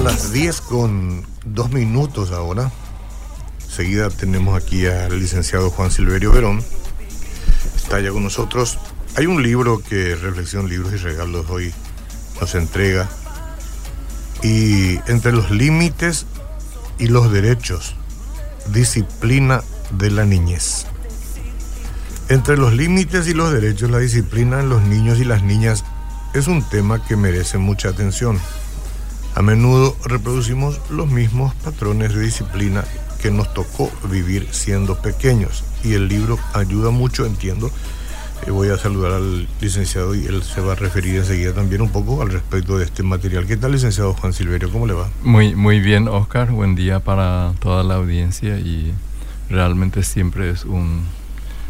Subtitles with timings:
[0.00, 2.72] Son las 10 con 2 minutos ahora.
[3.62, 6.64] Enseguida tenemos aquí al licenciado Juan Silverio Verón.
[7.76, 8.78] Está ya con nosotros.
[9.16, 11.74] Hay un libro que Reflexión, Libros y Regalos hoy
[12.40, 13.10] nos entrega.
[14.42, 16.24] Y entre los límites
[16.98, 17.94] y los derechos,
[18.72, 19.62] disciplina
[19.98, 20.86] de la niñez.
[22.30, 25.84] Entre los límites y los derechos, la disciplina en los niños y las niñas
[26.32, 28.40] es un tema que merece mucha atención.
[29.40, 32.84] A menudo reproducimos los mismos patrones de disciplina
[33.22, 37.70] que nos tocó vivir siendo pequeños y el libro ayuda mucho, entiendo.
[38.46, 41.88] Eh, voy a saludar al licenciado y él se va a referir enseguida también un
[41.88, 43.46] poco al respecto de este material.
[43.46, 44.70] ¿Qué tal, licenciado Juan Silverio?
[44.70, 45.08] ¿Cómo le va?
[45.22, 46.50] Muy, muy bien, Oscar.
[46.50, 48.92] Buen día para toda la audiencia y
[49.48, 51.06] realmente siempre es un,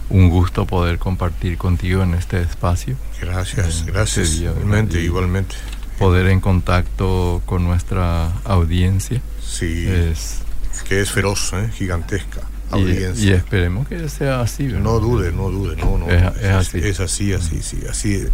[0.09, 2.97] un gusto poder compartir contigo en este espacio.
[3.21, 4.35] Gracias, gracias.
[4.35, 5.55] igualmente, igualmente.
[6.01, 9.21] Poder en contacto con nuestra audiencia.
[9.43, 9.87] Sí.
[9.87, 10.41] Es,
[10.89, 11.69] que es feroz, ¿eh?
[11.75, 12.41] gigantesca.
[12.71, 13.33] Audiencia.
[13.33, 14.65] Y, esperemos que sea así.
[14.65, 16.09] No dude, no dude, no, no.
[16.09, 16.79] Es, así.
[16.79, 17.83] Es así, así, sí.
[17.87, 18.25] Así,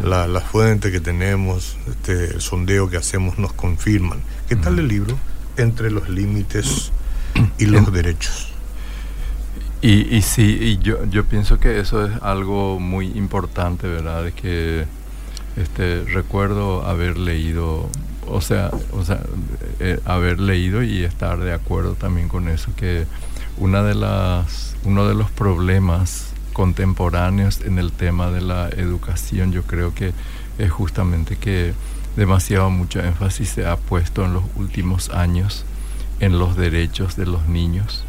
[0.00, 4.20] la, la, fuente que tenemos, este, el sondeo que hacemos nos confirman.
[4.48, 5.18] ¿Qué tal el libro?
[5.56, 6.92] Entre los límites
[7.58, 8.52] y los derechos.
[9.82, 14.22] Y, y sí, y yo, yo pienso que eso es algo muy importante, ¿verdad?
[14.22, 14.86] De que
[15.60, 17.88] este, recuerdo haber leído,
[18.26, 19.20] o sea, o sea
[19.80, 23.06] eh, haber leído y estar de acuerdo también con eso, que
[23.56, 29.62] una de las, uno de los problemas contemporáneos en el tema de la educación, yo
[29.62, 30.12] creo que
[30.58, 31.74] es justamente que
[32.16, 35.64] demasiado mucho énfasis se ha puesto en los últimos años
[36.20, 38.04] en los derechos de los niños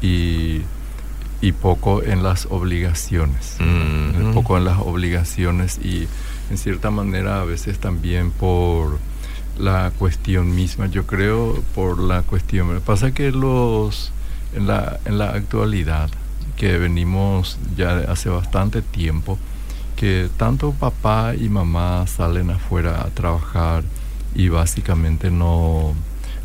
[0.00, 0.62] y
[1.44, 6.08] y poco en las obligaciones, un poco en las obligaciones y
[6.48, 8.98] en cierta manera a veces también por
[9.58, 14.10] la cuestión misma, yo creo por la cuestión, pasa que los
[14.56, 16.08] en la, en la actualidad
[16.56, 19.36] que venimos ya hace bastante tiempo,
[19.96, 23.84] que tanto papá y mamá salen afuera a trabajar
[24.34, 25.92] y básicamente no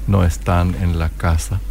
[0.10, 1.62] no están en la casa.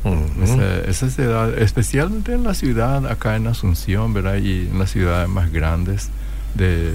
[0.87, 4.37] esa, esa, especialmente en la ciudad, acá en Asunción, ¿verdad?
[4.37, 6.11] Y en las ciudades más grandes
[6.55, 6.95] de...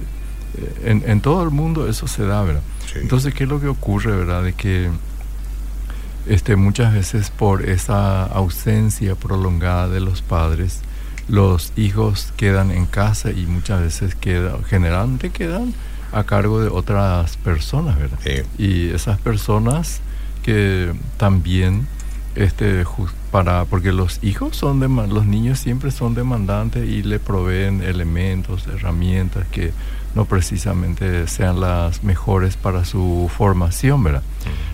[0.55, 2.61] Eh, en, todo el mundo eso se da, ¿verdad?
[2.95, 4.43] Entonces, ¿qué es lo que ocurre, verdad?
[4.43, 4.89] De que
[6.27, 10.79] este, muchas veces por esa ausencia prolongada de los padres,
[11.27, 15.73] los hijos quedan en casa y muchas veces quedan, generalmente quedan
[16.13, 18.19] a cargo de otras personas, ¿verdad?
[18.57, 20.01] Y esas personas
[20.43, 21.87] que también
[22.35, 22.83] este
[23.31, 28.67] para porque los hijos son de, los niños siempre son demandantes y le proveen elementos
[28.67, 29.71] herramientas que
[30.15, 34.23] no precisamente sean las mejores para su formación verdad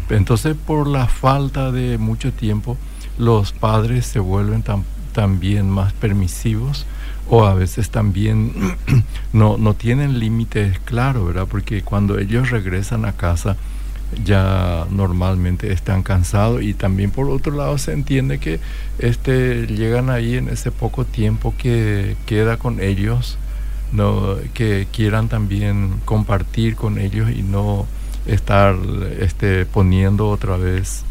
[0.10, 2.78] entonces por la falta de mucho tiempo
[3.18, 4.64] los padres se vuelven
[5.14, 6.86] también más permisivos
[7.30, 8.54] o a veces también
[9.34, 11.48] no, no tienen límites claros, ¿verdad?
[11.50, 13.56] Porque cuando ellos regresan a casa,
[14.24, 18.60] ya normalmente están cansados y también por otro lado se entiende que
[18.98, 23.38] este llegan ahí en ese poco tiempo que queda con ellos
[23.92, 27.86] no que quieran también compartir con ellos y no
[28.26, 28.76] estar
[29.20, 31.04] este poniendo otra vez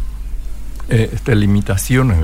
[0.88, 2.18] eh, este, limitaciones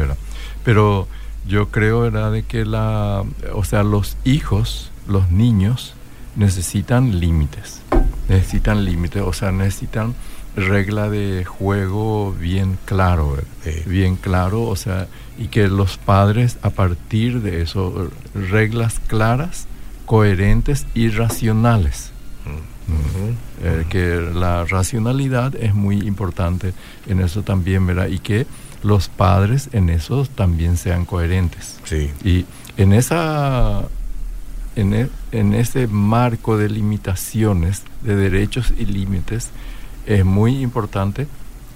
[0.65, 1.07] pero
[1.47, 5.95] yo creo verdad de que la o sea los hijos los niños
[6.37, 7.81] necesitan límites
[8.29, 10.15] necesitan límites o sea necesitan
[10.57, 13.37] regla de juego bien claro,
[13.87, 19.67] bien claro, o sea, y que los padres a partir de eso, reglas claras,
[20.07, 22.11] coherentes y racionales.
[22.47, 23.65] Mm.
[23.65, 26.75] Eh, que la racionalidad es muy importante
[27.07, 28.09] en eso también, ¿verdad?
[28.09, 28.47] Y que
[28.83, 31.79] los padres en eso también sean coherentes.
[31.85, 32.11] Sí.
[32.23, 32.45] Y
[32.77, 33.85] en esa
[34.77, 39.51] en, e, en ese marco de limitaciones, de derechos y límites,
[40.07, 41.27] es muy importante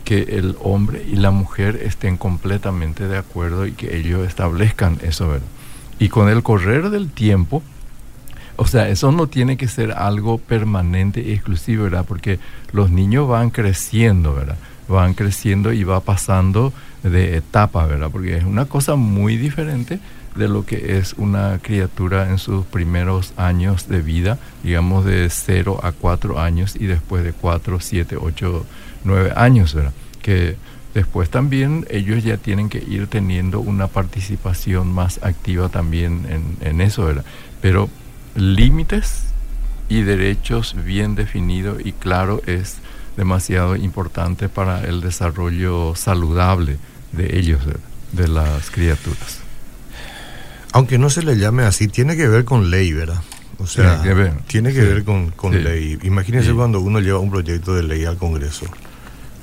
[0.04, 5.28] que el hombre y la mujer estén completamente de acuerdo y que ellos establezcan eso,
[5.28, 5.46] ¿verdad?
[5.98, 7.62] Y con el correr del tiempo,
[8.56, 12.04] o sea, eso no tiene que ser algo permanente y exclusivo, ¿verdad?
[12.08, 12.38] Porque
[12.72, 14.56] los niños van creciendo, ¿verdad?
[14.88, 16.72] Van creciendo y va pasando
[17.02, 18.08] de etapa, ¿verdad?
[18.10, 20.00] Porque es una cosa muy diferente
[20.38, 25.81] de lo que es una criatura en sus primeros años de vida, digamos de 0
[25.82, 28.67] a 4 años y después de 4, 7, 8,
[29.05, 29.93] 9 años, ¿verdad?
[30.23, 30.56] Que
[30.94, 37.05] después también ellos ya tienen que ir teniendo una participación más activa también en, eso,
[37.05, 37.25] ¿verdad?
[37.61, 37.90] Pero
[38.37, 39.25] límites
[39.88, 42.76] y derechos bien definidos y claro es
[43.17, 46.76] demasiado importante para el desarrollo saludable
[47.11, 47.75] de ellos, de,
[48.12, 49.47] de las criaturas.
[50.72, 53.20] Aunque no se le llame así, tiene que ver con ley, ¿verdad?
[53.58, 54.32] O sea, Tiene que ver.
[54.46, 54.86] tiene que Sí.
[54.86, 55.58] ver con, con Sí.
[55.60, 55.98] ley.
[56.02, 56.54] Imagínense Sí.
[56.54, 58.66] cuando uno lleva un proyecto de ley al Congreso.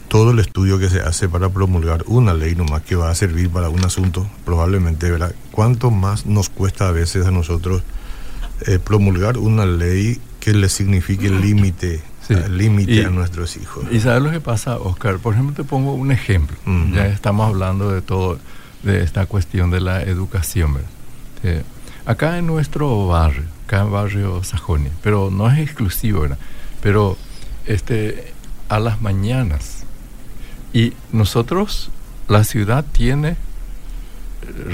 [0.08, 3.50] Todo el estudio que se hace para promulgar una ley nomás que va a servir
[3.50, 5.34] para un asunto, probablemente, ¿verdad?
[5.52, 7.82] ¿Cuánto más nos cuesta a veces a nosotros
[8.68, 12.34] eh, promulgar una ley que le signifique límite, Sí.
[12.36, 13.84] eh, límite a nuestros hijos?
[13.92, 15.18] ¿Y sabes lo que pasa, Oscar?
[15.18, 16.56] Por ejemplo, te pongo un ejemplo.
[16.66, 16.96] Ujú.
[16.96, 18.40] Ya estamos hablando de todo,
[18.84, 20.76] de esta cuestión de la educación.
[20.76, 20.90] ¿verdad?
[21.48, 21.62] Eh,
[22.06, 26.38] acá en nuestro barrio, acá en barrio Sajonia, pero no es exclusivo, ¿verdad?
[26.82, 27.18] Pero
[27.68, 28.34] este,
[28.70, 29.84] a las mañanas,
[30.74, 31.90] y nosotros,
[32.28, 33.36] la ciudad tiene eh,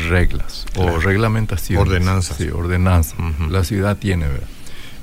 [0.09, 0.95] reglas Claro.
[0.95, 1.85] o reglamentaciones.
[1.87, 2.37] Ordenanzas.
[2.37, 3.17] Sí, ordenanzas.
[3.49, 4.47] La ciudad tiene, ¿verdad?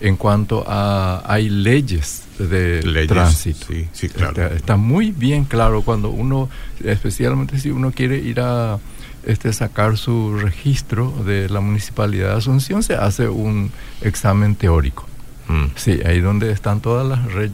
[0.00, 3.66] En cuanto a, hay leyes de Leyes, tránsito.
[3.68, 4.30] sí, sí, claro.
[4.42, 6.48] Está, está muy bien claro cuando uno,
[6.84, 8.78] especialmente si uno quiere ir a
[9.28, 13.70] este, sacar su registro de la Municipalidad de Asunción, se hace un
[14.00, 15.06] examen teórico.
[15.48, 15.64] Mm.
[15.76, 17.52] Sí, ahí donde están todas las re-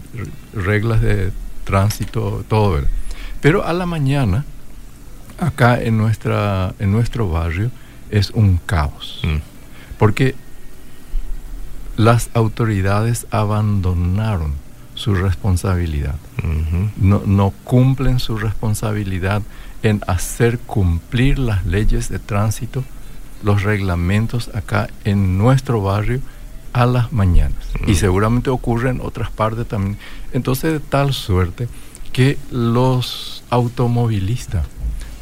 [0.54, 1.30] reglas de
[1.64, 2.72] tránsito, todo.
[2.72, 2.88] ¿verdad?
[3.40, 4.44] Pero a la mañana,
[5.38, 7.70] acá en, nuestra, en nuestro barrio,
[8.10, 9.20] es un caos.
[9.22, 9.36] Mm.
[9.98, 10.34] Porque
[11.96, 14.52] las autoridades abandonaron
[14.94, 16.16] su responsabilidad.
[16.96, 19.42] No cumplen su responsabilidad
[19.84, 22.82] en hacer cumplir las leyes de tránsito,
[23.44, 26.20] los reglamentos acá en nuestro barrio
[26.72, 27.58] a las mañanas.
[27.86, 27.96] Y Mm.
[27.96, 29.98] seguramente ocurre en otras partes también.
[30.32, 31.68] Entonces, de tal suerte
[32.12, 34.66] que los automovilistas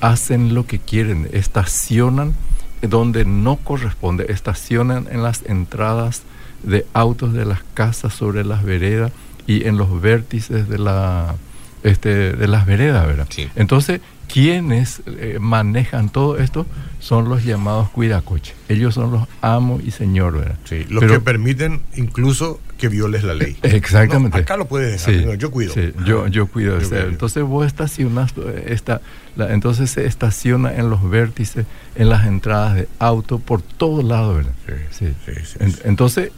[0.00, 2.34] hacen lo que quieren, estacionan
[2.82, 6.22] donde no corresponde, estacionan en las entradas
[6.62, 9.12] de autos de las casas sobre las veredas
[9.46, 11.34] y en los vértices de la
[11.82, 13.26] este, de las veredas, ¿verdad?
[13.28, 13.48] Sí.
[13.56, 14.00] Entonces,
[14.32, 16.66] quienes eh, manejan todo esto
[17.00, 18.54] son los llamados cuidacoches.
[18.68, 20.56] Ellos son los amos y señor, ¿verdad?
[20.64, 23.56] Sí, los Pero- que permiten incluso que violes la ley.
[23.62, 24.38] Exactamente.
[24.38, 25.74] No, acá lo puedes dejar, Sí, no, yo cuido.
[25.74, 26.78] sí, yo, yo cuido.
[26.78, 27.10] Yo o sea, cuido.
[27.10, 29.00] entonces vos estacionas, eh, esta,
[29.36, 34.36] la- entonces se estaciona en los vértices, en las entradas de auto, por todos lados,
[34.36, 34.52] ¿verdad?
[34.90, 35.32] Sí, Sí.
[35.60, 35.80] En- sí.
[35.84, 36.30] entonces,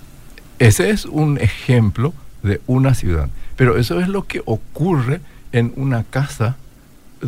[0.58, 2.12] ese es un ejemplo
[2.42, 3.28] de una ciudad.
[3.56, 5.20] Pero eso es lo que ocurre
[5.52, 6.56] en una casa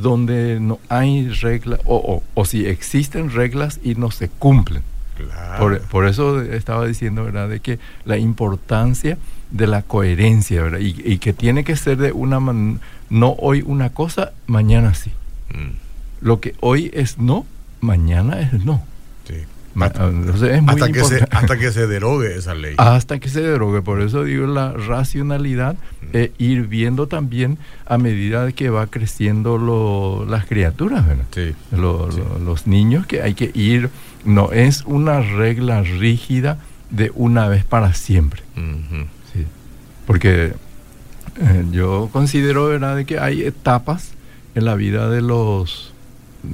[0.03, 4.83] donde no hay reglas, o, o, o si existen reglas y no se cumplen.
[5.17, 5.59] Claro.
[5.59, 9.17] Por, por eso estaba diciendo, ¿verdad?, de que la importancia
[9.51, 10.81] de la coherencia, ¿verdad?
[10.81, 15.11] Y, y que tiene que ser de una man- no hoy una cosa, mañana sí.
[15.55, 17.47] Mm, Lo que hoy es no,
[17.81, 18.83] mañana es no.
[19.85, 22.75] Hasta, entonces es muy hasta que se, hasta que se derogue esa ley.
[22.79, 23.83] Hasta que se derogue.
[23.83, 25.77] Por eso digo la racionalidad,
[26.13, 31.25] e ir viendo también a medida que va creciendo lo- las criaturas, ¿verdad?
[31.35, 31.55] Sí.
[31.77, 32.19] Lo- Sí.
[32.21, 33.91] lo- los niños que hay que ir,
[34.25, 36.59] no es una regla rígida
[36.91, 38.43] de una vez para siempre.
[39.33, 39.45] Sí.
[40.07, 40.53] Porque
[41.39, 44.13] eh, yo considero, ¿verdad?, de que hay etapas
[44.55, 45.93] en la vida de los,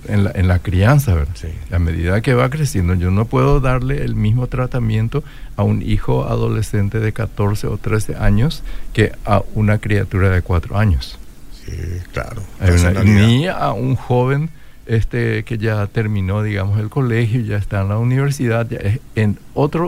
[0.09, 1.35] en la, en la crianza, ¿verdad?
[1.35, 1.49] Sí.
[1.71, 5.23] A medida que va creciendo, yo no puedo darle el mismo tratamiento
[5.56, 8.62] a un hijo adolescente de 14 o 13 años
[8.93, 11.19] que a una criatura de 4 años.
[11.65, 11.73] Sí,
[12.12, 12.43] claro.
[12.61, 14.50] Una- ni a un joven
[14.85, 19.38] este que ya terminó, digamos, el colegio, ya está en la universidad, ya es- en
[19.55, 19.85] otra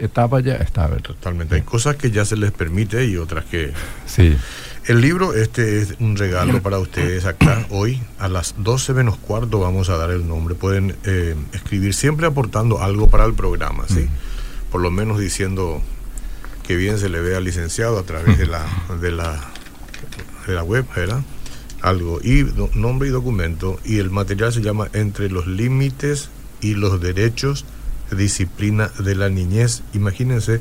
[0.00, 1.02] etapa ya está, ¿verdad?
[1.02, 1.54] Totalmente.
[1.56, 3.72] Hay cosas que ya se les permite y otras que...
[4.06, 4.34] Sí.
[4.86, 7.66] El libro este es un regalo para ustedes acá.
[7.70, 10.54] Hoy a las 12 menos cuarto vamos a dar el nombre.
[10.54, 14.08] Pueden eh, escribir siempre aportando algo para el programa, ¿sí?
[14.72, 15.82] Por lo menos diciendo
[16.66, 18.64] que bien se le ve al licenciado a través de la,
[19.00, 19.38] de la,
[20.46, 21.22] de la web, ¿verdad?
[21.82, 22.20] Algo.
[22.22, 23.78] Y do- nombre y documento.
[23.84, 27.64] Y el material se llama Entre los límites y los derechos,
[28.16, 29.82] disciplina de la niñez.
[29.92, 30.60] Imagínense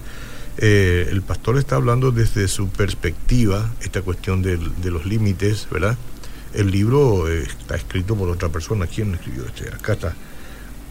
[0.61, 5.97] eh, el pastor está hablando desde su perspectiva, esta cuestión de, los límites, ¿verdad?
[6.53, 8.85] El libro eh, está escrito por otra persona.
[8.85, 9.69] ¿Quién escribió este?
[9.69, 10.15] Acá está.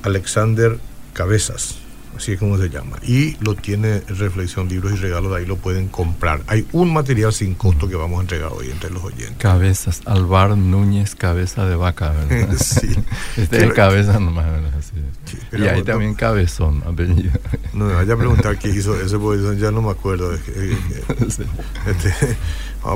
[0.03, 0.79] Alexander
[1.13, 1.75] Cabezas,
[2.19, 2.99] así es como se llama.
[3.03, 6.43] Y lo tiene Reflexión, Libros y Regalos, ahí lo pueden comprar.
[6.49, 9.39] Hay un material sin costo que vamos a entregar hoy entre los oyentes.
[9.39, 12.55] Cabezas, Alvar Núñez, cabeza de vaca, ¿verdad?
[12.59, 12.89] Sí.
[13.37, 14.75] Este es cabeza nomás, ¿verdad?
[14.81, 15.01] Sí.
[15.25, 17.31] Sí, y no- también cabezón, apellido.
[17.73, 20.35] No me vaya a preguntar qué hizo ese, porque ya no me acuerdo.
[20.35, 20.39] eh,
[21.29, 21.43] Sí.
[21.87, 22.13] este,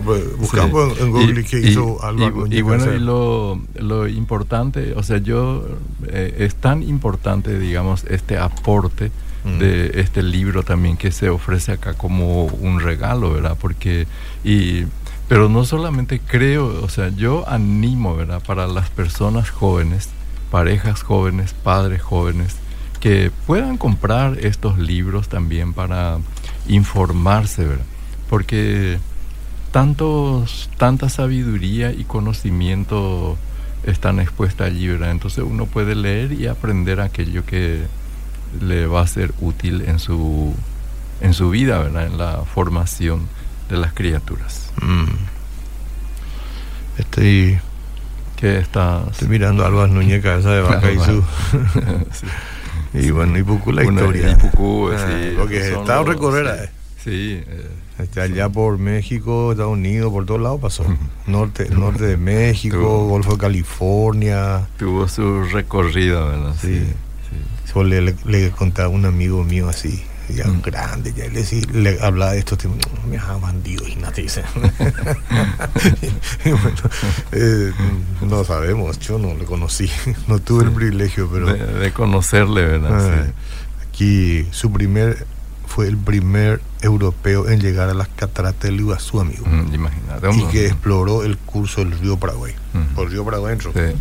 [0.04, 1.02] pues, buscamos Sí.
[1.02, 5.18] en Google Y- qué hizo y, Núñez y bueno, y lo, lo importante, o sea,
[5.18, 5.66] yo,
[6.08, 9.11] eh, es tan importante, digamos, este aporte
[9.44, 13.56] De este libro también que se ofrece acá como un regalo, ¿verdad?
[13.60, 14.06] Porque,
[14.44, 14.84] y,
[15.28, 18.40] Pero no solamente creo, o sea, yo animo, ¿verdad?
[18.46, 20.10] Para las personas jóvenes,
[20.52, 22.56] parejas jóvenes, padres jóvenes,
[23.00, 26.18] que puedan comprar estos libros también para
[26.68, 27.84] informarse, ¿verdad?
[28.30, 28.98] Porque
[29.72, 33.36] tantos, tanta sabiduría y conocimiento
[33.84, 35.10] están expuestas allí, ¿verdad?
[35.10, 37.82] Entonces uno puede leer y aprender aquello que
[38.60, 40.54] le va a ser útil en su,
[41.20, 42.06] en su vida, ¿verdad?
[42.06, 43.28] En la formación
[43.68, 44.70] de las criaturas.
[44.80, 45.04] Mm.
[46.98, 47.58] Estoy.
[48.36, 49.08] ¿Qué estás?
[49.12, 51.24] Estoy mirando algo Núñez Cabeza de Vaca y su.
[52.94, 54.32] Y bueno, y Pucú la historia.
[54.32, 56.70] Y Pucú, ah, sí, porque está recorrer.
[57.02, 57.42] Sí.
[57.46, 60.84] Eh, este, allá por México, Estados Unidos, por todos lados pasó.
[61.26, 64.68] Norte, norte de México, Golfo de California.
[64.78, 66.54] Tuvo su recorrido, ¿verdad?
[66.60, 66.80] Sí.
[66.80, 66.92] sí.
[67.64, 67.84] Sí.
[67.84, 72.32] le, le, contaba a un amigo mío así ya un grande, ya le, le hablaba
[72.32, 72.78] de estos temas,
[73.08, 74.42] me llaman Dios y nada, dice.
[76.44, 76.76] bueno,
[77.32, 77.72] eh,
[78.22, 79.90] no sabemos, yo no le conocí,
[80.28, 81.52] no tuve el privilegio, pero...
[81.52, 83.26] De, conocerle, ¿verdad?
[83.26, 83.26] Ah,
[83.88, 85.26] aquí su primer,
[85.66, 89.44] fue el primer europeo en llegar a las cataratas del Iguazú, amigo.
[89.46, 90.34] Mm, imagínate.
[90.34, 92.54] Y que exploró el curso del río Paraguay.
[92.94, 93.72] Por el río Paraguay entró.
[93.72, 93.94] Sí.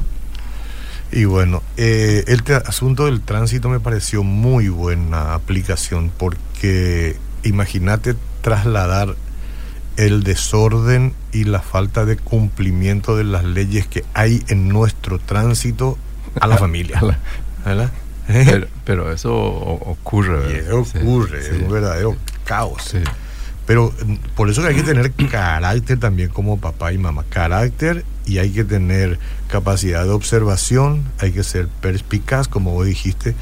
[1.12, 9.16] Y bueno, eh, el asunto del tránsito me pareció muy buena aplicación porque imagínate trasladar
[9.98, 15.98] el desorden y la falta de cumplimiento de las leyes que hay en nuestro tránsito
[16.40, 17.02] a la familia.
[17.66, 17.92] ¿verdad?
[18.86, 20.60] Pero, eso ocurre.
[20.60, 22.16] eso ocurre, es un verdadero
[22.46, 22.96] caos.
[23.72, 27.24] Pero mm, por eso hay que tener carácter también como papá y mamá.
[27.30, 33.34] Carácter y hay que tener capacidad de observación, hay que ser perspicaz, como vos dijiste,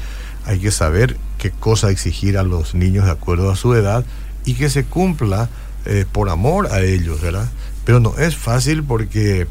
[0.46, 4.04] hay que saber qué cosa exigir a los niños de acuerdo a su edad
[4.44, 5.48] y que se cumpla
[5.84, 7.48] eh, por amor a ellos, ¿verdad?
[7.84, 9.48] Pero no es fácil porque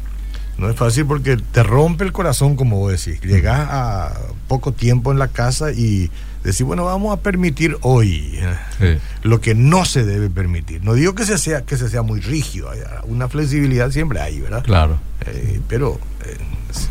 [0.56, 3.20] no es fácil porque te rompe el corazón, como vos decís.
[3.20, 4.14] Llegas a
[4.48, 6.10] poco tiempo en la casa y
[6.44, 8.38] decir, bueno, vamos a permitir hoy
[8.80, 10.82] eh, lo que no se debe permitir.
[10.82, 12.70] No digo que se sea, que se sea muy rígido,
[13.04, 14.64] una flexibilidad siempre hay, ¿verdad?
[14.64, 14.98] Claro.
[15.26, 15.98] Eh, pero...
[16.24, 16.36] Eh,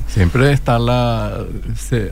[0.07, 1.45] siempre está la...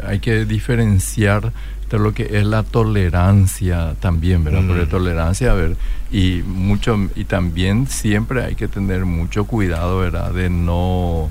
[0.07, 1.51] hay que diferenciar
[1.89, 4.63] de lo que es la tolerancia también, ¿verdad?
[4.67, 4.89] Porque mm.
[4.89, 5.77] tolerancia, a ver,
[6.11, 10.31] y mucho, y también siempre hay que tener mucho cuidado, ¿verdad?
[10.31, 11.29] De no,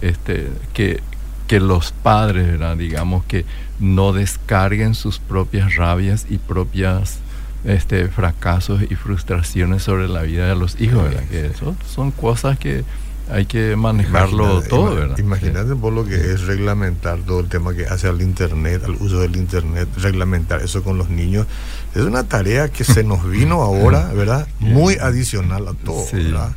[0.00, 1.00] este, que,
[1.48, 2.76] que los padres, ¿verdad?
[2.76, 3.44] Digamos que
[3.80, 7.18] no descarguen sus propias rabias y propias
[7.64, 11.24] este, fracasos y frustraciones sobre la vida de los hijos, ¿verdad?
[11.28, 12.84] Que eso son cosas que
[13.30, 15.18] hay que manejarlo todo, ¿verdad?
[15.18, 19.20] Imagínate por lo que es reglamentar todo el tema que hace al Internet, al uso
[19.20, 21.46] del Internet, reglamentar eso con los niños.
[21.94, 24.46] Es una tarea que se nos vino ahora, ¿verdad?
[24.60, 26.52] Muy adicional a todo, ¿verdad?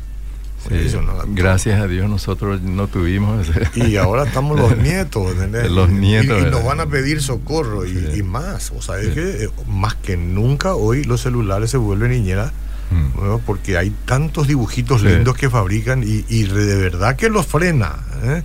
[1.28, 5.34] Gracias a Dios nosotros no tuvimos Y ahora estamos los nietos,
[5.70, 6.42] Los nietos.
[6.42, 8.72] Y, nos van a pedir socorro y, más.
[8.76, 12.52] O sea, es que eh, más que nunca hoy los celulares se vuelven niñeras
[12.90, 13.38] mm.
[13.46, 17.96] porque hay tantos dibujitos lindos que fabrican y, de verdad que los frena.
[18.22, 18.42] ¿eh?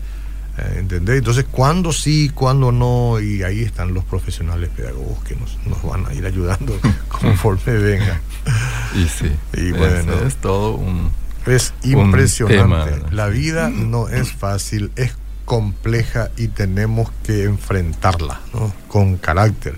[0.58, 1.20] eh ¿Entendés?
[1.20, 3.20] Entonces, ¿cuándo sí, cuándo no?
[3.20, 8.22] Y ahí están los profesionales pedagogos que nos, nos van a ir ayudando conforme venga.
[8.96, 9.32] Y sí.
[9.54, 10.14] Y bueno.
[10.26, 11.12] es todo un
[11.48, 13.02] es impresionante.
[13.12, 18.42] La vida no es fácil, es compleja y tenemos que enfrentarla
[18.88, 19.76] con carácter.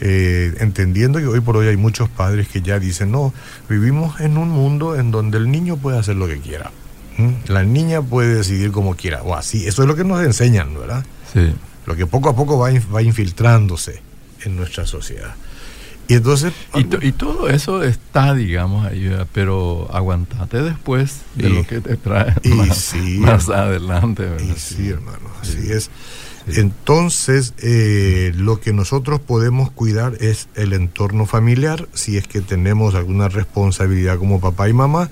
[0.00, 3.32] Eh, entendiendo que hoy por hoy hay muchos padres que ya dicen, no,
[3.68, 6.72] vivimos en un mundo en donde el niño puede hacer lo que quiera.
[7.46, 9.66] La niña puede decidir como quiera, o así.
[9.66, 11.04] Eso es lo que nos enseñan, ¿verdad?
[11.32, 11.54] Sí.
[11.86, 14.02] Lo que poco a poco va, va infiltrándose
[14.44, 15.34] en nuestra sociedad.
[16.08, 16.52] Y entonces...
[16.74, 22.34] Y, todo eso está, digamos, ahí, pero aguantate después de lo que te trae
[23.18, 24.28] más, adelante.
[24.40, 25.90] Y sí, hermano, así es.
[26.48, 31.88] Entonces, eh, lo que nosotros podemos cuidar es el entorno familiar.
[31.94, 35.10] Si es que tenemos alguna responsabilidad como papá y mamá,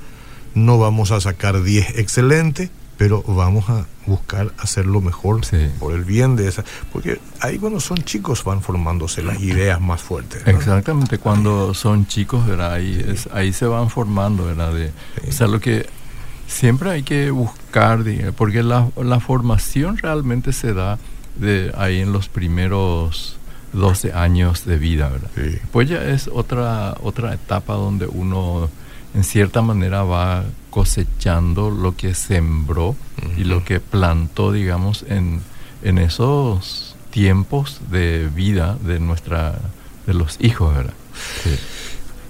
[0.54, 2.70] no vamos a sacar 10 excelente,
[3.00, 5.40] pero vamos a buscar hacerlo mejor
[5.78, 6.66] por el bien de esa.
[6.92, 10.42] Porque ahí cuando son chicos van formándose las ideas más fuertes.
[10.46, 12.74] Exactamente, cuando son chicos, ¿verdad?
[12.74, 14.74] Ahí, es, ahí se van formando, ¿verdad?
[14.74, 14.92] De,
[15.26, 15.86] O sea, lo que
[16.46, 18.04] siempre hay que buscar,
[18.36, 20.98] porque la, la formación realmente se da
[21.36, 23.38] de ahí en los primeros
[23.72, 25.30] 12 años de vida, ¿verdad?
[25.72, 28.68] Pues ya es otra, otra etapa donde uno
[29.14, 32.96] en cierta manera va cosechando lo que sembró
[33.36, 35.42] y lo que plantó, digamos, en,
[35.82, 39.58] en esos tiempos de vida de nuestra
[40.06, 40.94] de los hijos, ¿verdad?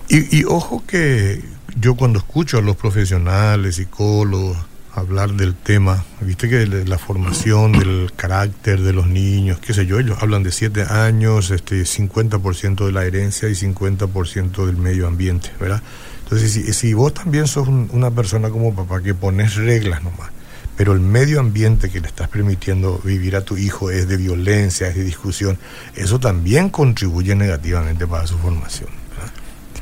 [0.08, 1.42] Y, y, ojo que
[1.76, 4.58] yo cuando escucho a los profesionales, psicólogos,
[4.92, 6.04] hablar del tema.
[6.20, 10.52] Viste que la formación del carácter de los niños, qué sé yo, ellos hablan de
[10.52, 15.82] siete años, este 50% de la herencia y 50% del medio ambiente, ¿verdad?
[16.30, 20.30] Entonces, si, si vos también sos una persona como papá que pones reglas nomás,
[20.76, 24.86] pero el medio ambiente que le estás permitiendo vivir a tu hijo es de violencia,
[24.86, 25.58] es de discusión,
[25.96, 28.88] eso también contribuye negativamente para su formación.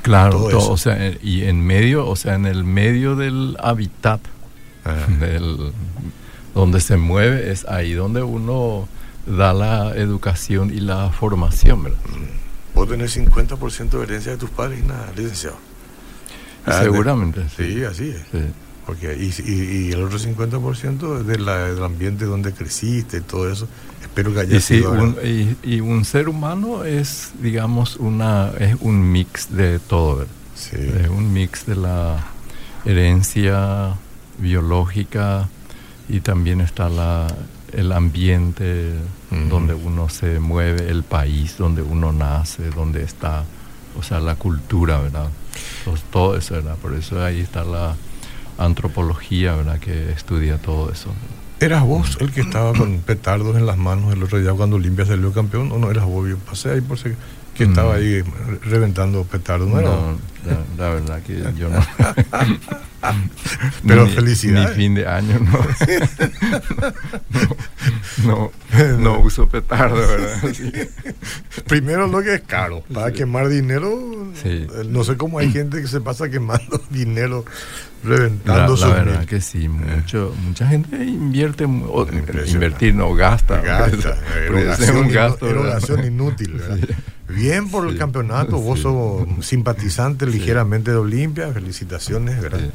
[0.00, 4.20] Claro, o sea, y en medio, o sea, en el medio del hábitat
[5.20, 5.72] del,
[6.54, 8.88] donde se mueve, es ahí donde uno
[9.26, 11.98] da la educación y la formación, ¿verdad?
[12.74, 15.67] Vos tenés 50% de herencia de tus padres y nada, licenciado.
[16.70, 17.42] Ah, seguramente.
[17.56, 17.84] sí.
[17.84, 18.22] así es.
[18.86, 23.68] Porque, y, el otro 50% es de del ambiente donde creciste y todo eso.
[24.00, 24.92] Espero que haya y sido.
[24.92, 25.16] Un,
[25.62, 30.26] y, un ser humano es, digamos, una es un mix de todo.
[30.56, 32.28] Es un mix de la
[32.86, 33.94] herencia
[34.38, 35.48] biológica
[36.08, 37.26] y también está la,
[37.72, 38.94] el ambiente
[39.50, 43.44] donde uno se mueve, el país donde uno nace, donde está,
[43.98, 45.28] o sea, la cultura, ¿verdad?
[46.10, 46.76] Todo eso, ¿verdad?
[46.76, 47.96] Por eso ahí está la
[48.58, 49.78] antropología, ¿verdad?
[49.78, 51.12] Que estudia todo eso.
[51.60, 55.04] ¿Eras vos el que estaba con petardos en las manos el otro día cuando Olimpia
[55.04, 55.72] salió campeón?
[55.72, 56.28] ¿O no eras vos?
[56.28, 57.10] Yo pasé ahí por si
[57.58, 58.22] que estaba ahí
[58.62, 59.68] reventando petardos.
[59.68, 60.16] No,
[60.76, 61.80] la, verdad que yo no.
[63.86, 64.76] Pero felicidades.
[64.76, 65.58] Ni fin de año, no.
[68.24, 68.52] no,
[68.98, 70.42] no, uso petardo, ¿verdad?
[71.66, 72.82] Primero lo que es caro.
[72.92, 74.32] Para quemar dinero,
[74.86, 77.44] no sé cómo hay gente que se pasa quemando dinero
[78.04, 84.16] reventando la, la verdad que sí mucho mucha gente invierte invertir no gasta gasta
[84.78, 86.78] es un gasto erogación inútil ¿verdad?
[87.28, 92.70] Bien por el campeonato, vos sos simpatizante ligeramente de Olimpia, felicitaciones, ¿verdad?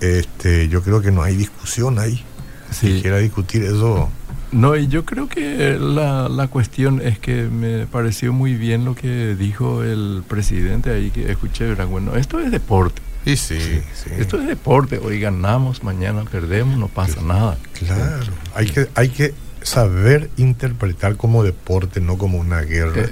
[0.00, 2.24] Este, yo creo que no hay discusión ahí.
[2.70, 4.10] Si quiera discutir eso.
[4.52, 8.94] No, y yo creo que la, la, cuestión es que me pareció muy bien lo
[8.94, 11.86] que dijo el presidente ahí que escuché, ¿verdad?
[11.86, 13.02] Bueno, esto es deporte.
[13.24, 13.58] Sí, sí,
[13.92, 14.10] sí.
[14.16, 17.58] Esto es deporte, hoy ganamos, mañana perdemos, no pasa nada.
[17.74, 23.06] Claro, hay que, hay que saber interpretar como deporte, no como una guerra.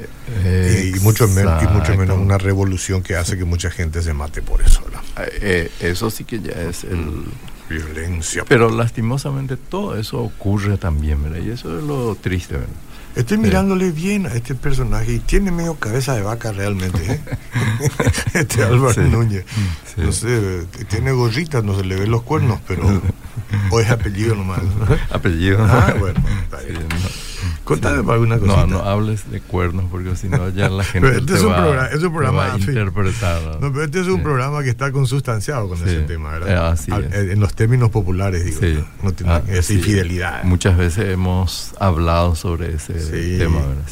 [0.44, 4.12] Eh, y, mucho menos, y mucho menos una revolución que hace que mucha gente se
[4.12, 4.82] mate por eso.
[5.18, 6.96] Eh, eh, eso sí que ya es el...
[6.96, 7.24] Mm,
[7.68, 8.44] violencia.
[8.48, 11.40] Pero lastimosamente todo eso ocurre también, ¿verdad?
[11.44, 12.68] Y eso es lo triste, ¿verdad?
[13.16, 17.20] Estoy mirándole bien a este personaje y tiene medio cabeza de vaca realmente, ¿eh?
[18.34, 19.44] este Álvaro Núñez.
[19.96, 23.00] No sé, tiene gorritas, no se le ven los cuernos, pero
[23.70, 24.60] o es apellido nomás.
[25.10, 25.64] apellido.
[25.64, 26.86] Ah, bueno, está bien.
[27.66, 28.64] Contame para alguna cosita.
[28.68, 31.86] No, no hables de cuernos porque si no ya la gente este es, un programa,
[31.88, 33.60] es un programa a interpretar.
[33.60, 36.78] No, pero este es un programa que está consustanciado con ese tema, ¿verdad?
[36.86, 38.86] Eh, en los términos populares, digo.
[39.02, 40.44] No, tiene ah, esa infidelidad.
[40.44, 42.94] Muchas veces hemos hablado sobre ese
[43.36, 43.84] tema, ¿verdad?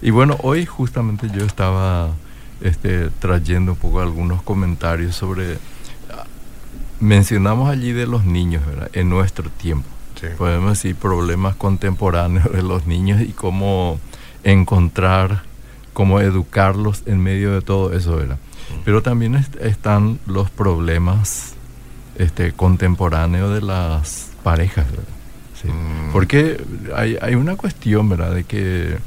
[0.00, 2.08] Y bueno, hoy justamente yo estaba
[2.62, 5.58] este, trayendo un poco algunos comentarios sobre
[7.00, 8.88] mencionamos allí de los niños, ¿verdad?
[8.94, 9.99] En nuestro tiempo
[10.36, 13.98] podemos decir, problemas contemporáneos de los niños y cómo
[14.44, 15.42] encontrar,
[15.92, 18.38] cómo educarlos en medio de todo eso, ¿verdad?
[18.84, 21.54] Pero también están los problemas
[22.16, 25.04] este, contemporáneos de las parejas, ¿verdad?
[25.64, 26.12] Mm.
[26.12, 26.62] Porque
[26.94, 28.34] hay, hay una cuestión, ¿verdad?
[28.34, 28.98] De que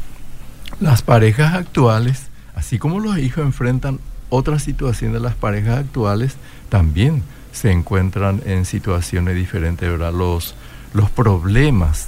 [0.79, 3.99] las parejas actuales, así como los hijos enfrentan
[4.29, 6.35] otra situación de las parejas actuales,
[6.69, 10.11] también se encuentran en situaciones diferentes, ¿verdad?
[10.11, 10.55] Los,
[10.93, 12.07] los problemas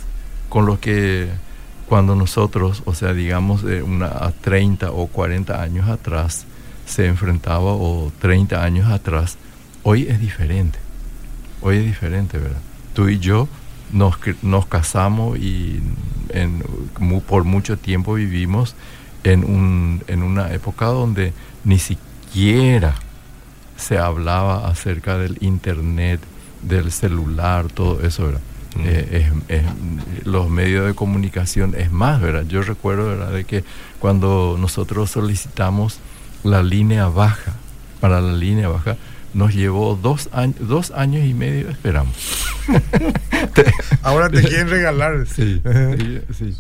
[0.50, 1.30] con los que
[1.88, 6.46] cuando nosotros, o sea, digamos una, a 30 o 40 años atrás
[6.86, 9.38] se enfrentaba o 30 años atrás,
[9.84, 10.80] hoy es diferente.
[11.62, 12.62] Hoy es diferente, ¿verdad?
[12.94, 13.48] Tú y yo
[13.92, 15.82] nos, nos casamos y
[16.30, 16.64] en,
[17.28, 18.76] por mucho tiempo vivimos
[19.24, 22.96] en, un, en una época donde ni siquiera
[23.78, 26.20] se hablaba acerca del internet,
[26.62, 28.42] del celular, todo eso, ¿verdad?
[28.84, 29.64] Eh, es,
[30.26, 32.46] los medios de comunicación es más, ¿verdad?
[32.48, 33.64] Yo recuerdo, ¿verdad?, de que
[34.00, 36.00] cuando nosotros solicitamos
[36.44, 37.54] la línea baja,
[38.00, 38.98] para la línea baja,
[39.36, 42.16] nos llevó dos, años dos años y medio, esperamos.
[44.02, 45.26] Ahora te quieren regalar.
[45.28, 45.62] Sí,
[46.34, 46.56] sí,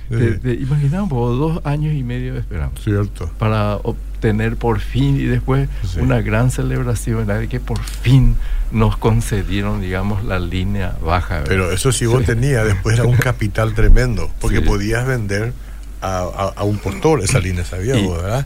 [0.60, 1.10] imaginamos,
[1.40, 2.84] dos años y medio esperamos.
[2.84, 3.32] Cierto.
[3.40, 8.36] Para obtener por fin y después una gran celebración, de que por fin
[8.72, 11.46] nos concedieron, digamos, la línea baja.
[11.46, 15.54] Pero eso sí vos tenías, después era un capital tremendo, porque podías vender
[16.02, 18.46] a, un postor esa línea, ¿sabías vos, verdad?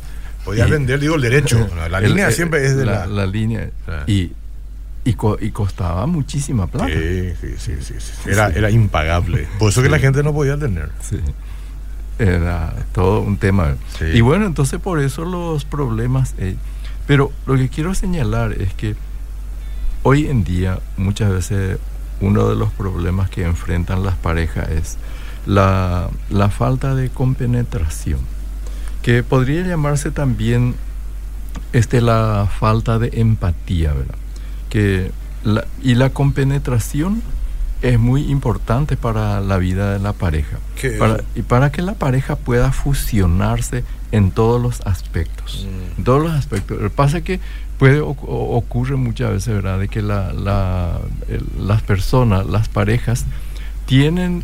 [0.50, 1.68] Podías vender, digo, el derecho.
[1.90, 3.06] La línea siempre es de la...
[3.06, 3.70] La, línea.
[4.08, 4.32] Y,
[5.06, 6.88] Y, y costaba muchísima plata.
[6.88, 9.48] Sí, sí, sí, sí, Era, era impagable.
[9.58, 10.90] Por eso que la gente no podía tener.
[11.02, 11.20] Sí.
[12.20, 13.76] Era todo un tema.
[14.14, 16.36] Y bueno, entonces por eso los problemas...
[16.38, 16.56] Eh,
[17.08, 18.96] pero lo que quiero señalar es que
[20.04, 21.80] hoy en día muchas veces
[22.22, 24.98] uno de los problemas que enfrentan las parejas es
[25.46, 28.20] la, la falta de compenetración,
[29.02, 30.76] que podría llamarse también
[31.74, 34.16] este, la falta de empatía, ¿verdad?
[34.70, 35.12] Que
[35.44, 37.22] la, y la compenetración
[37.82, 40.60] es muy importante para la vida de la pareja.
[40.98, 45.66] Para, y para que la pareja pueda fusionarse en todos los aspectos.
[45.66, 46.00] Mm.
[46.00, 46.78] En todos los aspectos.
[46.78, 47.40] Lo que pasa es que
[47.78, 49.80] puede ocurre muchas veces, ¿verdad?
[49.80, 51.00] De que la, la,
[51.58, 53.26] las personas, las parejas,
[53.86, 54.44] tienen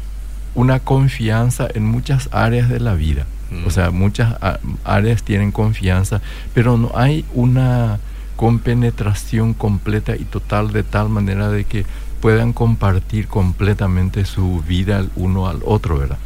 [0.53, 3.25] una confianza en muchas áreas de la vida.
[3.65, 4.35] O sea, muchas
[4.83, 6.21] áreas tienen confianza,
[6.53, 7.99] pero no hay una
[8.35, 11.85] compenetración completa y total de tal manera de que
[12.21, 16.17] puedan compartir completamente su vida el uno al otro, ¿verdad?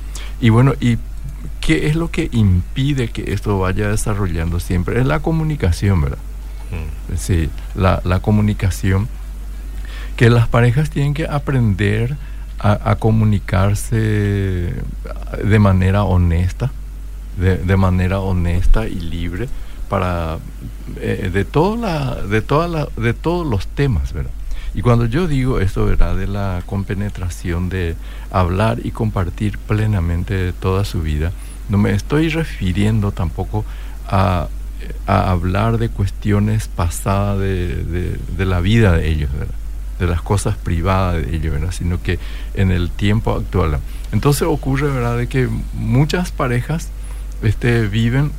[0.41, 0.97] Y bueno, ¿y
[1.60, 4.99] qué es lo que impide que esto vaya desarrollando siempre?
[4.99, 6.17] Es la comunicación, ¿verdad?
[6.71, 7.15] Mm.
[7.17, 9.08] Sí, la, la, comunicación,
[10.15, 12.15] que las parejas tienen que aprender
[12.60, 14.73] a, comunicarse
[15.43, 16.71] de manera honesta,
[17.39, 19.47] de, manera honesta y libre
[19.89, 20.38] para
[20.97, 24.32] eh, de toda la, de toda de todos los temas, ¿verdad?
[24.73, 26.15] Y cuando yo digo esto, ¿verdad?
[26.15, 27.95] De la compenetración, de
[28.32, 31.32] hablar y compartir plenamente toda su vida,
[31.69, 33.65] no me estoy refiriendo tampoco
[34.08, 34.47] a,
[35.06, 39.30] hablar de cuestiones pasadas de, la vida de ellos,
[39.99, 42.17] de las cosas privadas de ellos, sino que
[42.54, 43.80] en el tiempo actual.
[44.12, 46.89] Entonces ocurre, ¿verdad?, de que muchas parejas
[47.41, 48.32] este, viven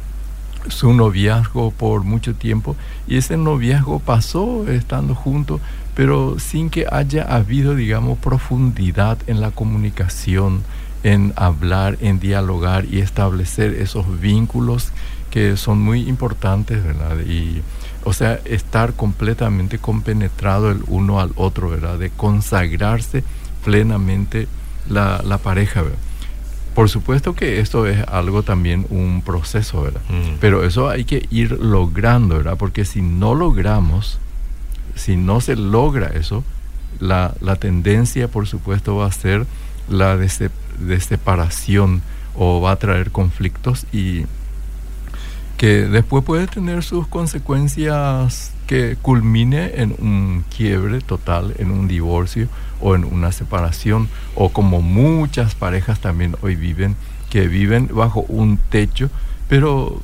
[0.68, 2.76] su noviazgo por mucho tiempo
[3.08, 5.60] y ese noviazgo pasó estando juntos
[5.94, 10.62] pero sin que haya habido, digamos, profundidad en la comunicación,
[11.02, 14.92] en hablar, en dialogar y establecer esos vínculos
[15.30, 17.20] que son muy importantes, ¿verdad?
[17.26, 17.62] Y,
[18.04, 21.98] o sea, estar completamente compenetrado el uno al otro, ¿verdad?
[21.98, 23.22] De consagrarse
[23.64, 24.48] plenamente
[24.88, 25.98] la, la pareja, ¿verdad?
[26.80, 30.00] Por supuesto que esto es algo también un proceso, ¿verdad?
[30.08, 30.38] Mm.
[30.40, 32.56] Pero eso hay que ir logrando, ¿verdad?
[32.56, 34.18] Porque si no logramos
[34.94, 36.44] si no se logra eso,
[36.98, 39.46] la, tendencia, por supuesto, va a ser
[39.88, 42.02] la de, de, separación
[42.34, 44.26] o va a traer conflictos y
[45.60, 52.48] que después puede tener sus consecuencias que culmine en un quiebre total, en un divorcio
[52.80, 56.96] o en una separación, o como muchas parejas también hoy viven,
[57.28, 59.10] que viven bajo un techo,
[59.50, 60.00] pero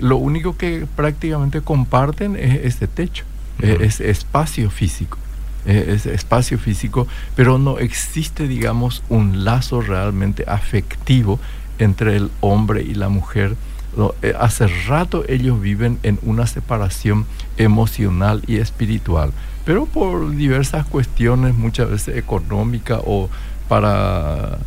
[0.00, 3.26] lo único que prácticamente comparten es este techo
[3.58, 5.18] es, espacio físico.
[5.66, 11.38] Es espacio físico, pero no existe, digamos, un lazo realmente afectivo
[11.78, 13.54] entre el hombre y la mujer.
[14.22, 17.26] Eh, hace rato ellos viven en una separación
[17.56, 19.32] emocional y espiritual,
[19.64, 23.30] pero por diversas cuestiones, muchas veces económicas o
[23.68, 24.58] para,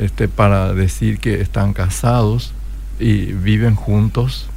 [0.00, 2.52] este, para decir que están casados
[2.98, 4.48] y viven juntos,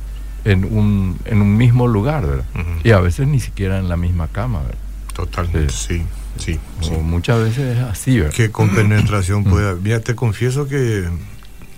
[0.46, 2.46] en un, en un mismo lugar, ¿verdad?
[2.84, 4.78] Y a veces ni siquiera en la misma cama, ¿verdad?
[5.14, 6.04] Totalmente, sí,
[6.38, 6.60] sí.
[7.04, 8.34] Muchas veces es así, ¿verdad?
[8.34, 9.76] Que con penetración pueda...
[9.76, 11.10] Mira, te confieso que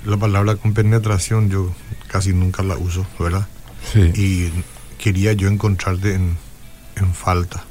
[0.05, 1.73] la palabra con penetración yo
[2.07, 3.47] casi nunca la uso, ¿verdad?
[3.93, 4.11] Sí.
[4.15, 4.51] Y
[4.97, 6.37] quería yo encontrarte en,
[6.95, 7.63] en falta.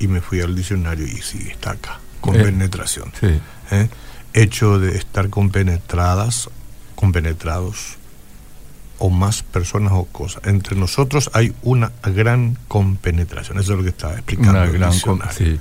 [0.00, 3.12] Y me fui al diccionario y sí, está acá, con eh, penetración.
[3.18, 3.40] Sí.
[3.72, 3.88] ¿Eh?
[4.32, 6.48] Hecho de estar compenetradas,
[6.94, 7.96] compenetrados
[8.98, 10.42] o más personas o cosas.
[10.46, 13.58] Entre nosotros hay una gran compenetración.
[13.58, 14.50] Eso es lo que estaba explicando.
[14.50, 15.60] Una, gran, sí,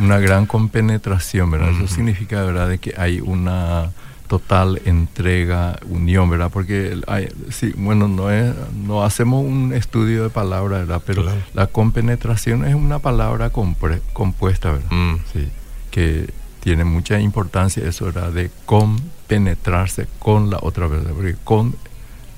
[0.00, 1.70] una gran compenetración, ¿verdad?
[1.70, 3.90] Eso significa, ¿verdad?, de que hay una
[4.32, 6.50] total entrega, unión, ¿verdad?
[6.50, 11.02] Porque hay, sí, bueno, no es, no hacemos un estudio de palabras, ¿verdad?
[11.04, 14.90] Pero la compenetración es una palabra compuesta, ¿verdad?
[14.90, 15.16] Mm.
[15.30, 15.48] Sí,
[15.90, 18.32] que tiene mucha importancia eso, ¿verdad?
[18.32, 21.10] De compenetrarse con la otra, ¿verdad?
[21.14, 21.76] Porque con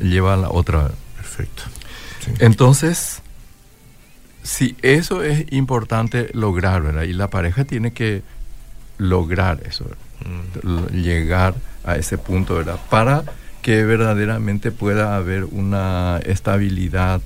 [0.01, 0.91] lleva a la otra.
[1.15, 1.63] Perfecto.
[2.41, 3.23] Entonces,
[4.43, 7.03] si eso es importante lograr, ¿verdad?
[7.03, 8.25] Y la pareja tiene que
[8.99, 9.87] lograr eso,
[10.25, 10.95] mm.
[10.95, 12.79] llegar a ese punto, ¿verdad?
[12.91, 13.25] Para
[13.63, 17.21] que verdaderamente pueda haber una estabilidad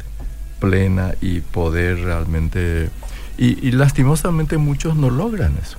[0.61, 2.91] plena y poder realmente...
[3.37, 5.79] Y, lastimosamente muchos no logran eso.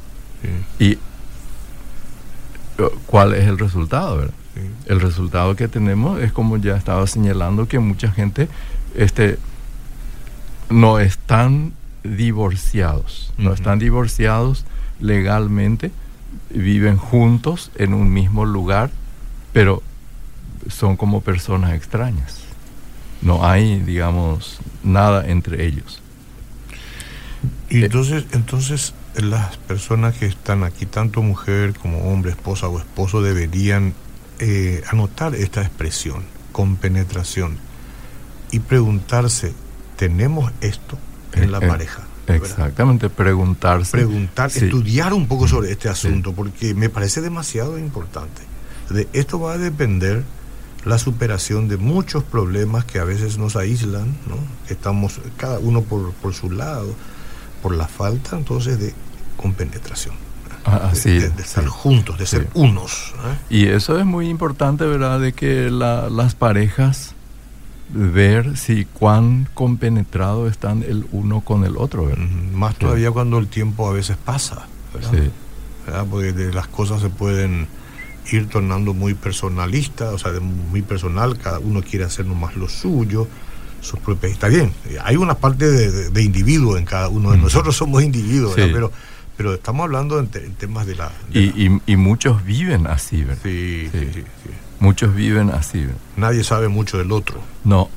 [0.79, 0.97] Y
[3.05, 4.33] ¿cuál es el resultado, verdad?
[4.85, 8.47] El resultado que tenemos es como ya estaba señalando que mucha gente
[8.95, 9.37] este,
[10.69, 14.65] no están divorciados, no están divorciados
[14.99, 15.91] legalmente,
[16.49, 18.89] viven juntos en un mismo lugar,
[19.53, 19.81] pero
[20.67, 22.39] son como personas extrañas.
[23.21, 26.01] No hay, digamos, nada entre ellos.
[27.69, 33.21] Y entonces, entonces las personas que están aquí, tanto mujer como hombre, esposa o esposo,
[33.21, 33.93] deberían
[34.39, 37.57] eh, anotar esta expresión, con penetración,
[38.51, 39.53] y preguntarse,
[39.97, 40.97] ¿tenemos esto
[41.33, 42.08] en la eh, eh, pareja?
[42.35, 43.91] Exactamente, preguntarse.
[43.91, 48.41] Preguntar, estudiar un poco sobre este asunto, porque me parece demasiado importante.
[48.89, 50.23] De esto va a depender
[50.85, 54.37] la superación de muchos problemas que a veces nos aíslan, ¿no?
[54.69, 56.95] estamos cada uno por, por su lado,
[57.61, 58.93] por la falta entonces de
[59.37, 60.15] compenetración.
[60.65, 63.13] Ah, de, estar juntos, de ser unos.
[63.49, 63.55] ¿eh?
[63.55, 65.19] Y eso es muy importante, ¿verdad?
[65.19, 67.15] De que las parejas
[67.93, 72.05] ver si cuán compenetrado están el uno con el otro.
[72.05, 72.25] ¿verdad?
[72.53, 76.05] Más todavía cuando el tiempo a veces pasa, ¿verdad?
[76.09, 77.67] Porque de las cosas se pueden
[78.31, 83.27] ir tornando muy personalista, o sea, muy personal, cada uno quiere hacer nomás lo suyo,
[83.81, 84.33] sus propias...
[84.33, 84.71] Está bien,
[85.03, 88.91] hay una parte de, individuo en cada uno de nosotros, somos individuos, pero
[89.39, 91.13] pero estamos hablando en, temas de la...
[91.33, 93.41] y, muchos viven así, ¿verdad?
[93.41, 94.23] Sí, sí, sí.
[94.79, 95.87] Muchos viven así.
[96.15, 97.41] Nadie sabe mucho del otro.
[97.63, 97.89] No.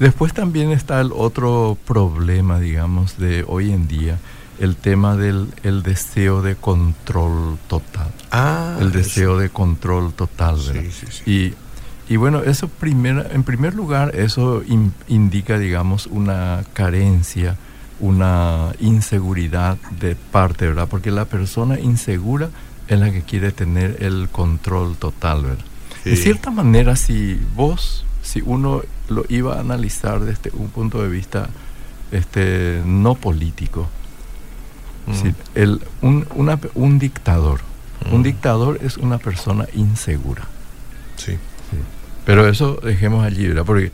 [0.00, 4.18] Después también está el otro problema, digamos, de hoy en día,
[4.58, 8.12] el tema del el deseo de control total.
[8.32, 10.82] Ah, el deseo de control total, ¿verdad?
[10.82, 11.30] Sí, sí, sí.
[11.30, 11.54] Y
[12.12, 14.62] y bueno, eso primero, en primer lugar, eso
[15.08, 17.58] indica, digamos, una carencia
[18.00, 20.88] una inseguridad de parte, ¿verdad?
[20.88, 22.50] Porque la persona insegura
[22.86, 25.64] es la que quiere tener el control total, ¿verdad?
[26.10, 31.08] De cierta manera, si vos, si uno lo iba a analizar desde un punto de
[31.08, 31.48] vista
[32.12, 33.88] este, no político,
[35.06, 35.28] mm.
[35.54, 36.26] el, un,
[36.74, 37.60] un dictador,
[38.10, 38.24] un mm.
[38.24, 40.44] dictador es una persona insegura.
[41.16, 41.32] Sí.
[41.32, 41.78] sí.
[42.24, 43.64] Pero eso dejemos allí, ¿verdad?
[43.64, 43.92] Porque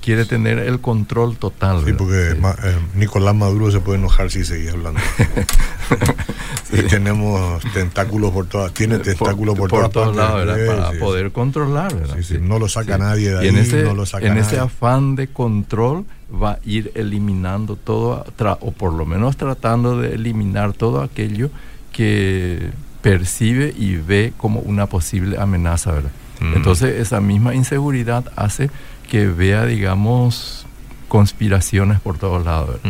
[0.00, 1.82] quiere tener el control total.
[1.84, 5.00] Sí, porque eh, Nicolás Maduro se puede enojar si seguía hablando.
[6.72, 11.94] y tenemos tentáculos por todas, tiene tentáculos por, todos lados, para poder controlar.
[12.40, 15.28] no lo saca nadie de ahí, en ese, no lo saca En ese afán de
[15.28, 18.24] control va a ir eliminando todo,
[18.60, 21.50] o por lo menos tratando de eliminar todo aquello
[21.92, 22.70] que
[23.02, 26.10] percibe y ve como una posible amenaza, ¿verdad?
[26.40, 28.68] Entonces esa misma inseguridad hace
[29.08, 30.66] que vea, digamos,
[31.08, 32.80] conspiraciones por todos lados.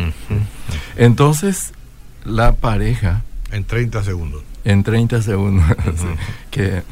[0.97, 1.73] Entonces,
[2.25, 3.21] la pareja...
[3.51, 4.43] En 30 segundos.
[4.63, 5.65] En 30 segundos.
[6.51, 6.83] que,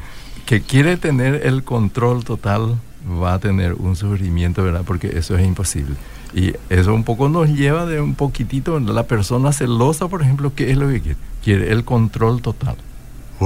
[0.46, 2.76] que quiere tener el control total
[3.22, 4.82] va a tener un sufrimiento, ¿verdad?
[4.86, 5.96] Porque eso es imposible.
[6.34, 10.70] Y eso un poco nos lleva de un poquitito, la persona celosa, por ejemplo, ¿qué
[10.70, 11.18] es lo que quiere?
[11.42, 12.76] Quiere el control total.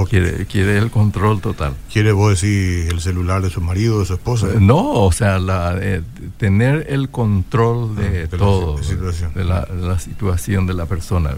[0.09, 1.73] Quiere, quiere el control total.
[1.91, 4.47] ¿Quiere vos decir el celular de su marido, de su esposa?
[4.47, 6.01] Eh, no, o sea, la, eh,
[6.37, 9.33] tener el control de, ah, todo, la situación.
[9.33, 11.31] De, la, situación de la persona.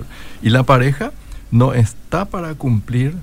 [0.43, 1.11] Y la pareja
[1.53, 3.13] no está para cumplir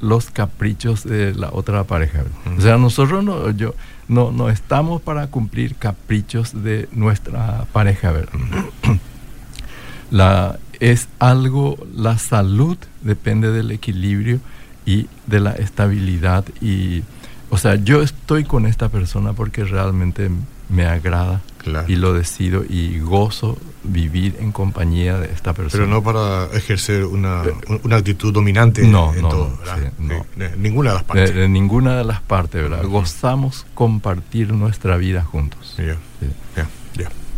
[0.00, 2.24] los caprichos de la otra pareja.
[2.56, 3.72] O sea, nosotros no, yo,
[4.08, 8.12] no, no estamos para cumplir caprichos de nuestra pareja.
[10.10, 14.40] la, es algo, la salud depende del equilibrio
[14.84, 17.04] y de la estabilidad y
[17.50, 20.30] o sea yo estoy con esta persona porque realmente
[20.68, 21.42] me agrada
[21.86, 25.84] y lo decido y gozo vivir en compañía de esta persona.
[25.84, 27.42] Pero no para ejercer una,
[27.82, 29.58] una actitud dominante no, en no, todo
[30.56, 31.34] ninguna de las partes.
[31.34, 35.76] de, ninguna de las partes verdad gozamos compartir nuestra vida juntos.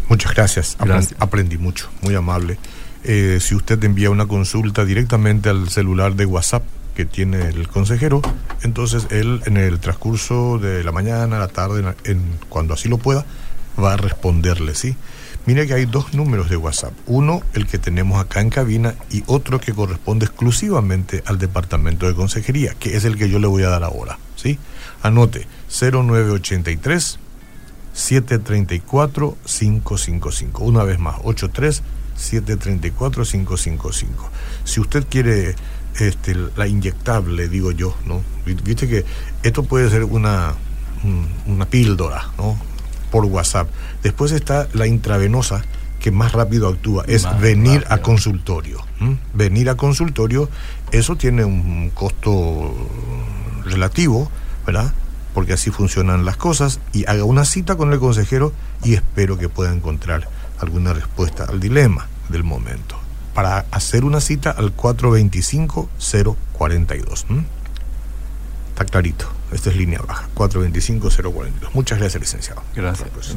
[0.09, 0.77] Muchas gracias.
[1.19, 2.59] aprendí mucho muy amable.
[3.05, 6.63] Eh, si usted envía una consulta directamente al celular de WhatsApp
[6.95, 8.21] que tiene el consejero,
[8.63, 13.25] entonces él en el transcurso de la mañana, la tarde, en, cuando así lo pueda,
[13.79, 14.97] va a responderle, ¿sí?
[15.47, 16.93] Mire que hay dos números de WhatsApp.
[17.07, 22.15] Uno, el que tenemos acá en cabina, y otro que corresponde exclusivamente al departamento de
[22.15, 24.59] consejería, que es el que yo le voy a dar ahora, ¿sí?
[25.03, 27.19] Anote 0983
[27.93, 30.65] 734 555.
[30.65, 31.83] Una vez más, 83
[32.17, 34.31] 734 555.
[34.65, 35.55] Si usted quiere
[35.99, 38.23] este, la inyectable, digo yo, ¿no?
[38.45, 39.05] Viste que
[39.43, 40.55] esto puede ser una,
[41.47, 42.59] una píldora, ¿no?
[43.11, 43.69] Por WhatsApp.
[44.03, 45.65] Después está la intravenosa,
[45.99, 48.85] que más rápido actúa, es venir a consultorio.
[49.35, 50.49] Venir a consultorio,
[50.93, 52.73] eso tiene un costo
[53.65, 54.31] relativo,
[54.67, 54.93] ¿verdad?
[55.35, 56.81] Porque así funcionan las cosas.
[56.93, 61.61] Y haga una cita con el consejero y espero que pueda encontrar alguna respuesta al
[61.61, 62.09] dilema.
[62.31, 62.97] del momento.
[63.35, 67.25] Para hacer una cita al 425-042.
[68.71, 69.27] Está clarito.
[69.53, 70.29] Esta es línea baja.
[70.35, 71.71] 425-042.
[71.75, 72.63] Muchas gracias, licenciado.
[72.75, 73.37] Gracias.